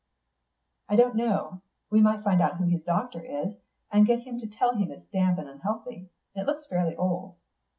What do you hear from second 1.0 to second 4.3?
know. We might find out who his doctor is, and get